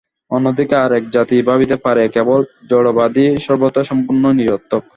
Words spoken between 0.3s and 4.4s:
অন্যদিকে আর এক জাতি ভাবিতে পারে, কেবল জড়বাদী সভ্যতা সম্পূর্ণ